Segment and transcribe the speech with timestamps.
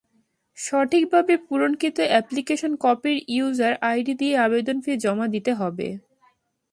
[0.57, 5.87] সঠিকভাবে পূরণকৃত অ্যাপ্লিকেশন কপির ইউজার আইডি দিয়ে আবেদন ফি জমা দিতে হবে।